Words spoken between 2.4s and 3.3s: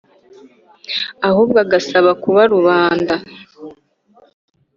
rubanda